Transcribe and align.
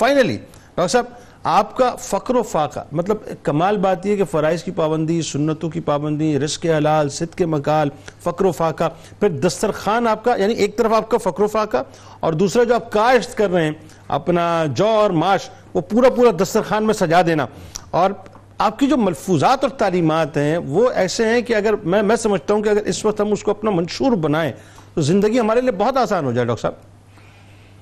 Finally 0.00 0.36
doctor 0.36 0.88
صاحب، 0.88 1.04
آپ 1.42 1.76
کا 1.76 1.94
فقر 1.98 2.34
و 2.34 2.42
فاقہ 2.42 2.80
مطلب 2.92 3.16
کمال 3.42 3.76
بات 3.78 4.06
یہ 4.06 4.16
کہ 4.16 4.24
فرائض 4.30 4.62
کی 4.62 4.70
پابندی، 4.70 5.20
سنتوں 5.22 5.68
کی 5.70 5.80
پابندی، 5.80 6.38
رزق 6.38 6.66
حلال، 6.66 7.08
صدق 7.08 7.36
کے 7.38 7.46
مکال، 7.46 7.88
فقر 8.22 8.44
و 8.44 8.52
فاقہ، 8.52 8.88
پھر 9.20 9.28
دسترخوان 9.38 10.06
آپ 10.06 10.24
کا 10.24 10.34
یعنی 10.36 10.54
ایک 10.54 10.76
طرف 10.78 10.92
آپ 10.92 11.08
کا 11.10 11.18
فقر 11.18 11.42
و 11.42 11.46
فاقہ 11.46 11.82
اور 12.20 12.32
دوسرا 12.32 12.64
جو 12.64 12.74
آپ 12.74 12.90
کاشت 12.92 13.36
کر 13.36 13.50
رہے 13.50 13.64
ہیں، 13.64 13.72
اپنا 14.08 14.64
جو 14.74 14.86
اور 14.88 15.10
معاش، 15.22 15.48
وہ 15.74 15.80
پورا 15.90 16.10
پورا 16.10 16.30
دسترخوان 16.42 16.86
میں 16.86 16.94
سجا 16.94 17.22
دینا 17.26 17.46
اور 17.90 18.10
آپ 18.58 18.78
کی 18.78 18.86
جو 18.86 18.96
ملفوظات 18.96 19.64
اور 19.64 19.70
تعلیمات 19.78 20.36
ہیں، 20.36 20.56
وہ 20.58 20.88
ایسے 20.94 21.26
ہیں 21.26 21.40
کہ 21.42 21.54
اگر 21.54 21.74
میں 21.84 22.02
میں 22.02 22.16
سمجھتا 22.16 22.54
ہوں 22.54 22.62
کہ 22.62 22.68
اگر 22.68 22.84
اس 22.84 23.04
وقت 23.04 23.20
ہم 23.20 23.32
اس 23.32 23.42
کو 23.42 23.50
اپنا 23.50 23.70
منشور 23.70 24.16
بنائیں، 24.22 24.52
تو 24.94 25.00
زندگی 25.00 25.40
ہمارے 25.40 25.60
لیے 25.60 25.72
بہت 25.78 25.96
آسان 25.96 26.24
ہو 26.24 26.32
جائے 26.32 26.46
ڈاکٹر 26.46 26.62
صاحب۔ 26.62 26.88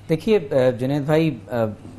دیکھیے 0.09 0.39
جنید 0.79 1.01
بھائی 1.05 1.37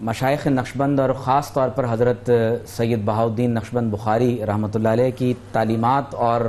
مشائق 0.02 0.46
نقشبند 0.46 1.00
اور 1.00 1.10
خاص 1.24 1.52
طور 1.52 1.68
پر 1.68 1.84
حضرت 1.90 2.30
سید 2.68 3.04
بہاؤدین 3.04 3.54
نقشبند 3.54 3.92
بخاری 3.92 4.38
رحمۃ 4.46 4.74
اللہ 4.74 4.88
علیہ 4.88 5.10
کی 5.18 5.32
تعلیمات 5.52 6.14
اور 6.14 6.40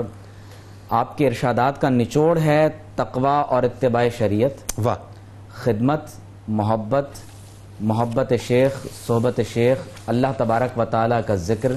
آپ 0.89 1.17
کے 1.17 1.27
ارشادات 1.27 1.81
کا 1.81 1.89
نچوڑ 1.89 2.37
ہے 2.39 2.67
تقوی 2.95 3.41
اور 3.47 3.63
اتباع 3.63 4.07
شریعت 4.17 4.79
واہ۔ 4.79 4.95
خدمت 5.63 6.09
محبت 6.47 7.19
محبت 7.79 8.33
شیخ 8.47 8.85
صحبت 9.05 9.39
شیخ 9.53 9.87
اللہ 10.07 10.27
تبارک 10.37 10.79
و 10.79 10.85
تعالیٰ 10.85 11.19
کا 11.27 11.35
ذکر 11.49 11.71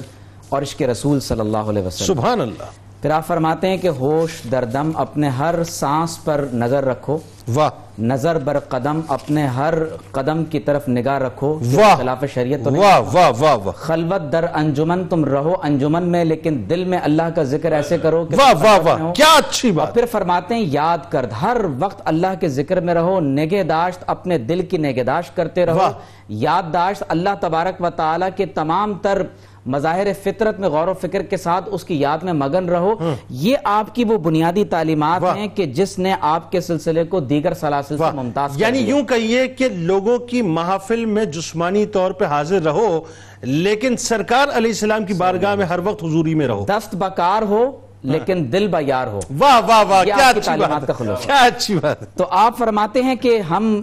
اور 0.49 0.61
عشق 0.61 0.81
رسول 0.81 1.19
صلی 1.19 1.39
اللہ 1.39 1.71
علیہ 1.71 1.83
وسلم۔ 1.83 2.07
سبحان 2.07 2.41
اللہ۔ 2.41 2.84
پھر 3.05 3.11
آپ 3.13 3.27
فرماتے 3.27 3.69
ہیں 3.69 3.77
کہ 3.77 3.87
ہوش 3.87 4.31
دردم 4.51 4.91
اپنے 4.95 5.29
ہر 5.29 5.63
سانس 5.63 6.23
پر 6.23 6.45
نظر 6.53 6.83
رکھو۔ 6.83 7.17
واہ۔ 7.53 7.69
نظر 7.99 8.37
بر 8.39 8.59
قدم 8.59 9.01
اپنے 9.07 9.47
ہر 9.47 9.73
قدم 10.11 10.45
کی 10.45 10.59
طرف 10.59 10.89
نگاہ 10.89 11.17
رکھو۔ 11.17 11.59
واہ۔ 11.73 11.95
خلاف 11.95 12.23
شریعت 12.33 12.67
واہ 12.67 12.99
واہ 13.13 13.31
واہ 13.39 13.55
واہ۔ 13.55 13.71
خلوت 13.71 14.31
در 14.31 14.45
انجمن 14.53 15.03
تم 15.09 15.25
رہو 15.25 15.53
انجمن 15.63 16.03
میں 16.03 16.25
لیکن 16.25 16.63
دل 16.69 16.83
میں 16.83 16.99
اللہ 17.03 17.29
کا 17.35 17.43
ذکر 17.43 17.71
ایسے 17.71 17.97
کرو 17.97 18.25
کہ 18.25 18.35
واہ 18.39 18.53
واہ 18.63 18.79
واہ۔ 18.85 19.13
کیا 19.13 19.33
اچھی 19.37 19.71
بات۔ 19.71 19.93
پھر 19.93 20.05
فرماتے 20.11 20.55
ہیں 20.55 20.65
یاد 20.67 20.97
کرد۔ 21.09 21.31
ہر 21.41 21.57
وقت 21.79 22.01
اللہ 22.05 22.33
کے 22.39 22.47
ذکر 22.47 22.79
میں 22.79 22.93
رہو 22.93 23.19
نگہداشت 23.19 24.03
اپنے 24.07 24.37
دل 24.37 24.61
کی 24.61 24.77
نگہداشت 24.77 25.35
کرتے 25.35 25.65
رہو۔ 25.65 25.77
واہ۔ 25.77 25.91
یادداشت 26.29 27.03
اللہ 27.07 27.29
تبارک 27.41 27.81
و 27.81 27.89
تعالیٰ 27.89 28.29
کے 28.35 28.45
تمام 28.45 28.93
تر 28.93 29.21
مظاہر 29.65 30.07
فطرت 30.23 30.59
میں 30.59 30.69
غور 30.69 30.87
و 30.87 30.93
فکر 30.93 31.21
کے 31.21 31.37
ساتھ 31.37 31.69
اس 31.71 31.83
کی 31.83 31.99
یاد 31.99 32.17
میں 32.17 32.33
مگن 32.33 32.69
رہو۔ 32.69 32.93
یہ 33.29 33.57
آپ 33.63 33.95
کی 33.95 34.03
وہ 34.03 34.17
بنیادی 34.17 34.65
تعلیمات۔ 34.65 35.23
ہیں 35.35 35.47
کہ 35.47 35.65
جس 35.65 35.99
نے 35.99 36.15
آپ 36.21 36.51
کے 36.51 36.61
سلسلے 36.61 37.03
کو 37.03 37.19
دیگر 37.19 37.53
سلاسل 37.53 37.97
سے 37.97 38.03
ممتاز 38.13 38.53
کر 38.53 38.59
یعنی۔ 38.59 38.79
یوں 38.79 39.03
کہیے 39.03 39.47
کہ 39.47 39.69
لوگوں 39.69 40.17
کی 40.17 40.41
محافل 40.41 41.05
میں 41.05 41.25
جسمانی 41.25 41.85
طور 41.85 42.11
پہ 42.11 42.25
حاضر 42.25 42.61
رہو 42.61 43.01
لیکن 43.41 43.97
سرکار 43.97 44.47
علیہ 44.53 44.71
السلام 44.71 45.05
کی 45.05 45.13
بارگاہ 45.13 45.55
میں 45.55 45.65
ہر 45.65 45.79
وقت 45.83 46.03
حضوری 46.03 46.35
میں 46.35 46.47
رہو۔ 46.47 46.65
دست 46.65 46.95
بکار 46.95 47.41
ہو 47.41 47.71
لیکن 48.03 48.47
دل 48.51 48.67
بیار 48.67 49.07
ہو۔ 49.07 49.19
واہ 49.39 49.61
واہ 49.67 49.83
واہ 49.89 50.03
کیا 50.03 50.15
اچھی 50.29 50.59
بات۔ 50.59 50.87
کیا 51.25 51.35
اچھی 51.35 51.75
بات 51.75 52.17
تو 52.17 52.25
آپ 52.29 52.57
فرماتے 52.57 53.03
ہیں 53.03 53.15
کہ 53.15 53.39
ہم 53.39 53.81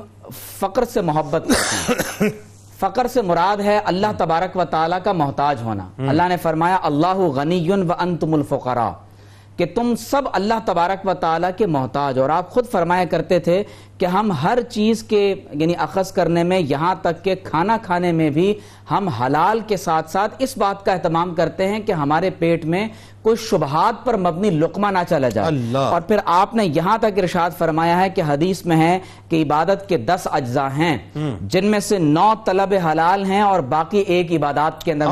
فقر 0.59 0.85
سے 0.85 1.01
محبت 1.01 1.49
کرتے 1.49 2.25
ہیں۔ 2.25 2.31
فقر 2.83 3.07
سے 3.07 3.23
مراد 3.23 3.61
ہے 3.61 3.81
اللہ 3.85 4.07
تبارک 4.19 4.57
و 4.57 4.65
تعالیٰ 4.65 4.99
کا 5.05 5.13
محتاج 5.13 5.63
ہونا۔ 5.63 5.85
اللہ 6.09 6.23
نے 6.29 6.37
فرمایا 6.37 6.79
اللہ 6.83 7.19
غنی 7.37 7.71
و 7.71 7.93
انتم 7.99 8.35
الفقراء۔ 8.35 8.91
کہ 9.63 9.75
تم 9.75 9.95
سب 9.99 10.23
اللہ 10.33 10.55
تبارک 10.65 11.09
و 11.09 11.15
تعالیٰ 11.15 11.51
کے 11.57 11.67
محتاج 11.67 12.19
اور 12.19 12.31
آپ 12.31 12.51
خود 12.51 12.67
فرمایا 12.67 13.05
کرتے 13.05 13.39
تھے 13.39 13.65
کہ 13.99 14.07
ہم 14.07 14.33
ہر 14.33 14.59
چیز 14.69 15.03
کے 15.03 15.35
یعنی 15.53 15.75
اخذ 15.79 16.13
کرنے 16.13 16.43
میں 16.43 16.61
یہاں 16.61 16.95
تک 17.03 17.25
کہ 17.25 17.35
کھانا 17.35 17.77
کھانے 17.83 18.13
میں 18.13 18.31
بھی 18.31 18.55
ہم 18.91 19.09
حلال 19.09 19.61
کے 19.67 19.77
ساتھ 19.77 20.11
ساتھ 20.11 20.35
اس 20.39 20.59
بات 20.59 20.85
کا 20.85 20.93
اہتمام 20.93 21.35
کرتے 21.35 21.69
ہیں 21.69 21.81
کہ 21.81 21.93
ہمارے 21.93 22.31
پیٹ 22.31 22.65
میں 22.65 22.89
کوئی 23.23 23.37
شبہات 23.37 24.05
پر 24.05 24.17
مبنی 24.17 24.51
لقمہ 24.51 24.87
نہ 24.87 24.99
چلا 25.09 25.29
جائے۔ 25.29 25.49
اللہ۔ 25.49 25.79
اور 25.79 26.01
پھر 26.01 26.17
آپ 26.25 26.55
نے 26.55 26.65
یہاں 26.65 26.99
تک 26.99 27.19
ارشاد 27.19 27.51
فرمایا 27.59 28.01
ہے 28.01 28.11
کہ 28.11 28.23
حدیث 28.27 28.67
میں 28.67 28.77
ہے 28.77 28.99
کہ 29.29 29.43
عبادت 29.43 29.89
کے 29.89 29.97
دس 29.97 30.29
اجزاء 30.33 30.69
ہیں۔ 30.77 30.99
جن 31.41 31.67
میں 31.67 31.81
سے 31.81 31.99
نو 31.99 32.33
طلب 32.45 32.75
حلال 32.93 33.25
ہیں 33.25 33.41
اور 33.41 33.61
باقی 33.61 33.99
ایک 33.99 34.33
عبادات 34.33 34.85
کے 34.85 34.93
اندر 34.93 35.07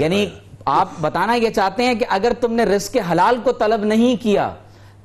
یعنی 0.00 0.26
آپ 0.64 0.88
بتانا 1.00 1.34
یہ 1.34 1.50
چاہتے 1.50 1.84
ہیں 1.84 1.94
کہ 1.94 2.04
اگر 2.08 2.32
تم 2.40 2.52
نے 2.52 2.64
رزق 2.64 2.96
حلال 3.12 3.36
کو 3.44 3.52
طلب 3.52 3.84
نہیں 3.84 4.22
کیا 4.22 4.50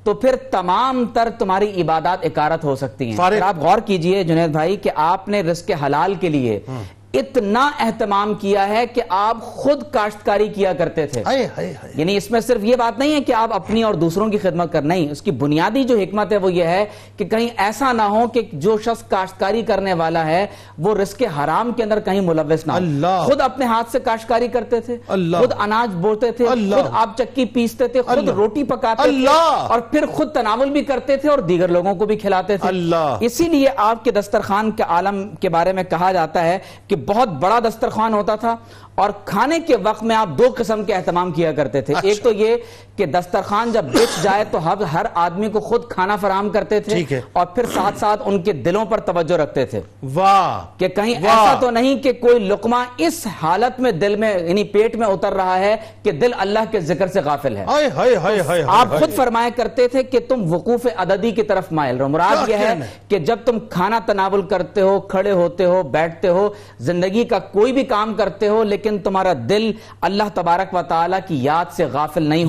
تو 0.04 0.14
پھر 0.14 0.36
تمام 0.36 1.04
تر 1.14 1.28
تمہاری 1.38 1.82
عبادات 1.82 2.24
اکارت 2.24 2.64
ہو 2.64 2.76
سکتی 2.76 3.10
ہیں۔ 3.10 3.16
آپ 3.42 3.58
غور 3.58 3.78
کیجیے 3.78 4.24
جنید 4.24 4.50
بھائی 4.50 4.76
کہ 4.76 4.90
آپ 4.94 5.28
نے 5.28 5.40
رزق 5.42 5.70
حلال 5.86 6.14
کے 6.14 6.28
لیے 6.28 6.60
اتنا 7.12 7.70
اہتمام 7.78 8.34
کیا 8.34 8.68
ہے 8.68 8.86
کہ 8.86 9.02
آپ 9.08 9.42
خود 9.42 9.82
کاشتکاری 9.90 10.48
کیا 10.48 10.72
کرتے 10.72 11.06
تھے۔ 11.06 11.22
ہائے 11.26 11.44
ہائے 11.44 11.72
ہائے۔ 11.72 11.92
یعنی 11.96 12.16
اس 12.16 12.30
میں 12.30 12.40
صرف 12.40 12.64
یہ 12.64 12.76
بات 12.76 12.98
نہیں 12.98 13.14
ہے 13.14 13.20
کہ 13.20 13.32
آپ 13.32 13.54
اپنی 13.54 13.82
اور 13.82 13.94
دوسروں 13.94 14.28
کی 14.28 14.38
خدمت 14.38 14.72
کر 14.72 14.82
نہیں 14.82 15.10
اس 15.10 15.22
کی 15.22 15.30
بنیادی 15.30 15.84
جو 15.84 15.98
حکمت 15.98 16.32
ہے 16.32 16.36
وہ 16.36 16.52
یہ 16.52 16.64
ہے 16.64 16.84
کہ 17.16 17.24
کہیں 17.24 17.48
ایسا 17.56 17.92
نہ 17.92 18.02
ہو 18.02 18.28
کہ 18.28 18.40
جو 18.52 18.78
شخص 18.78 19.02
کاشتکاری 19.08 19.62
کرنے 19.62 19.94
والا 19.94 20.26
ہے 20.26 20.46
وہ 20.78 20.94
رزق 20.94 21.22
حرام 21.38 21.72
کے 21.72 21.82
اندر 21.82 22.00
کہیں 22.00 22.20
ملوث 22.20 22.66
نہ 22.66 22.72
ہو۔ 22.72 22.78
خود 23.24 23.40
اپنے 23.40 23.64
ہاتھ 23.66 23.92
سے 23.92 24.00
کاشتکاری 24.00 24.48
کرتے 24.48 24.80
تھے۔ 24.80 24.96
خود 25.38 25.52
اناج 25.58 25.94
بوتے 25.94 26.30
تھے۔ 26.32 26.44
خود 26.74 26.86
آپ 26.92 27.16
چکی 27.18 27.44
پیستے 27.44 27.88
تھے۔ 27.88 28.02
خود 28.02 28.28
روٹی 28.28 28.64
پکاتے 28.64 29.02
تھے۔ 29.02 29.10
اور 29.68 29.80
پھر 29.80 30.06
خود 30.06 30.32
تناول 30.32 30.70
بھی 30.70 30.82
کرتے 30.84 31.16
تھے 31.16 31.28
اور 31.28 31.38
دیگر 31.38 31.68
لوگوں 31.68 31.94
کو 31.94 32.06
بھی 32.06 32.16
کھلاتے 32.16 32.56
تھے۔ 32.56 32.68
اسی 33.20 33.48
لیے 33.48 33.68
آپ 33.76 34.04
کے 34.04 34.10
دسترخوان 34.10 34.70
کے 34.70 34.82
عالم 34.82 35.28
کے 35.40 35.48
بارے 35.48 35.72
میں 35.72 35.82
کہا 35.82 36.12
جاتا 36.12 36.44
ہے 36.44 36.58
کہ 36.88 36.96
بہت 37.06 37.28
بڑا 37.28 37.58
دسترخوان 37.58 38.14
ہوتا 38.14 38.34
تھا 38.36 38.56
اور 39.00 39.10
کھانے 39.24 39.58
کے 39.58 39.76
وقت 39.76 40.02
میں 40.02 40.16
آپ 40.16 40.28
دو 40.28 40.54
قسم 40.56 40.84
کے 40.84 40.94
اہتمام 40.94 41.32
کیا 41.32 41.52
کرتے 41.52 41.80
تھے۔ 41.80 41.94
ایک 42.02 42.22
تو 42.22 42.32
یہ 42.32 42.56
کہ 42.96 43.06
دسترخوان 43.06 43.72
جب 43.72 43.84
بچ 43.84 44.22
جائے 44.22 44.44
تو 44.50 44.58
ہر 44.94 45.06
آدمی 45.14 45.48
کو 45.48 45.60
خود 45.60 45.88
کھانا 45.88 46.16
فراہم 46.16 46.48
کرتے 46.50 46.80
تھے 46.80 46.94
اور 47.32 47.46
پھر 47.46 47.64
ساتھ 47.74 47.98
ساتھ 47.98 48.22
ان 48.24 48.42
کے 48.42 48.52
دلوں 48.52 48.84
پر 48.84 49.00
توجہ 49.00 49.34
رکھتے 49.34 49.66
تھے۔ 49.66 49.80
واہ۔ 50.14 50.78
کہ 50.78 50.88
کہیں۔ 50.88 51.14
ایسا 51.14 51.54
تو 51.60 51.70
نہیں 51.70 51.98
کہ 51.98 52.12
کوئی 52.12 52.38
لقمہ 52.38 52.76
اس 52.96 53.26
حالت 53.42 53.80
میں 53.80 53.92
دل 53.92 54.16
میں 54.16 54.38
یعنی 54.38 54.64
پیٹ 54.64 54.96
میں 54.96 55.06
اتر 55.06 55.32
رہا 55.32 55.58
ہے 55.58 55.76
کہ 56.02 56.12
دل 56.12 56.30
اللہ 56.38 56.58
کے 56.70 56.80
ذکر 56.80 57.06
سے 57.06 57.20
غافل 57.20 57.56
ہے۔ 57.56 57.64
آپ 58.68 58.88
خود 58.98 59.14
فرمایا 59.16 59.48
کرتے 59.56 59.88
تھے 59.88 60.02
کہ 60.02 60.18
تم 60.28 60.54
وقوف 60.54 60.86
عددی 60.96 61.30
کی 61.30 61.42
طرف 61.42 61.72
مائل 61.72 61.96
رہو۔ 61.96 62.08
مراد 62.08 62.48
یہ 62.48 62.54
ہے؟ 62.56 62.74
کہ 63.08 63.18
جب 63.18 63.36
تم 63.44 63.58
کھانا 63.70 63.98
تناول 64.06 64.42
کرتے 64.42 64.80
ہو 64.80 65.00
کھڑے 65.00 65.30
ہوتے 65.30 65.64
ہو 65.64 65.82
بیٹھتے 65.82 66.28
ہو 66.28 66.52
زندگی 66.80 67.24
کا 67.24 67.38
کوئی 67.38 67.72
بھی 67.72 67.84
کام 67.84 68.14
کرتے 68.14 68.48
ہو 68.48 68.62
لیکن 68.64 68.89
تمہارا 68.98 69.32
دل 69.48 69.70
اللہ 70.00 70.22
تبارک 70.34 70.74
و 70.74 70.82
تعالیٰ 70.82 71.18
کی 71.28 71.44
یاد 71.44 71.72
سے 71.72 71.84
غافل 71.84 72.22
نہیں 72.22 72.44
ہو 72.44 72.48